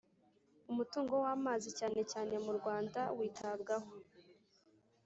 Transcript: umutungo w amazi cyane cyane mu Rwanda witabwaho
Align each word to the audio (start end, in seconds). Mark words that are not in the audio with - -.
umutungo 0.71 1.13
w 1.23 1.25
amazi 1.35 1.69
cyane 1.79 2.01
cyane 2.11 2.33
mu 2.45 2.51
Rwanda 2.57 3.01
witabwaho 3.17 3.91